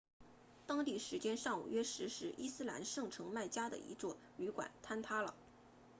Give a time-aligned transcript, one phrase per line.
[0.65, 5.35] 当地时间上午约十时伊斯兰圣城麦加的一家旅馆坍塌了